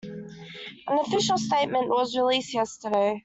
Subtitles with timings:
[0.87, 3.19] An official statement was released yesterday.